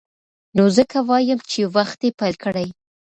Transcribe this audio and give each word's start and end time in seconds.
نو 0.55 0.63
ځکه 0.77 0.97
وایم 1.09 1.39
چې 1.51 1.59
وختي 1.75 2.09
پیل 2.19 2.35
کړئ. 2.43 2.67